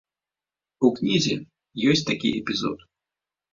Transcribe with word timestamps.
У 0.89 0.91
кнізе 0.97 1.35
ёсць 1.93 2.05
такі 2.11 2.35
эпізод. 2.41 2.77